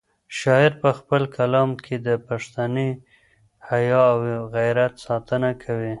شاعر 0.39 0.71
په 0.81 0.89
خپل 0.99 1.23
کلام 1.37 1.69
کې 1.83 1.95
د 2.07 2.09
پښتني 2.27 2.89
حیا 3.67 4.01
او 4.13 4.19
غیرت 4.55 4.93
ساتنه 5.05 5.51
کوي. 5.63 5.89